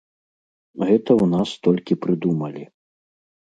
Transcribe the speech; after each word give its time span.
Гэта 0.87 1.11
ў 1.15 1.25
нас 1.33 1.49
толькі 1.67 1.99
прыдумалі. 2.07 2.63